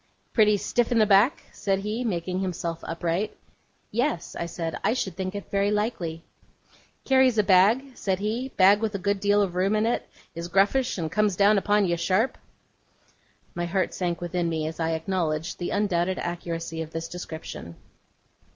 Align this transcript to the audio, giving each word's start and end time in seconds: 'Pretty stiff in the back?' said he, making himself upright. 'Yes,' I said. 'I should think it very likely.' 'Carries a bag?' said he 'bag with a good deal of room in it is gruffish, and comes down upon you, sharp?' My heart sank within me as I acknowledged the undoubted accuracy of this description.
'Pretty 0.33 0.57
stiff 0.57 0.91
in 0.91 0.97
the 0.97 1.05
back?' 1.05 1.43
said 1.51 1.77
he, 1.77 2.03
making 2.03 2.39
himself 2.39 2.79
upright. 2.87 3.37
'Yes,' 3.91 4.35
I 4.35 4.47
said. 4.47 4.75
'I 4.83 4.93
should 4.95 5.15
think 5.15 5.35
it 5.35 5.51
very 5.51 5.69
likely.' 5.69 6.23
'Carries 7.05 7.37
a 7.37 7.43
bag?' 7.43 7.95
said 7.95 8.17
he 8.17 8.49
'bag 8.49 8.79
with 8.79 8.95
a 8.95 8.97
good 8.97 9.19
deal 9.19 9.43
of 9.43 9.53
room 9.53 9.75
in 9.75 9.85
it 9.85 10.09
is 10.33 10.47
gruffish, 10.47 10.97
and 10.97 11.11
comes 11.11 11.35
down 11.35 11.59
upon 11.59 11.85
you, 11.85 11.97
sharp?' 11.97 12.39
My 13.53 13.65
heart 13.67 13.93
sank 13.93 14.21
within 14.21 14.49
me 14.49 14.65
as 14.65 14.79
I 14.79 14.93
acknowledged 14.93 15.59
the 15.59 15.69
undoubted 15.69 16.17
accuracy 16.17 16.81
of 16.81 16.89
this 16.93 17.07
description. 17.07 17.75